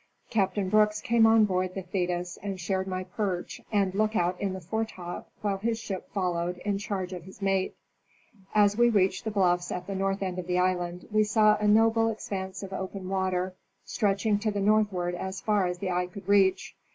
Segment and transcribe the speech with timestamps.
[0.31, 4.53] Captain Brooks came on board the Thetis and shared my perch and look out in
[4.53, 7.75] the foretop, while his ship followed, in charge of his mate.
[8.55, 11.67] As we reached the bluffs at the north end of the island we saw a
[11.67, 13.53] noble expanse of open water
[13.85, 16.75] stretching to the northward as far as the eye could reach.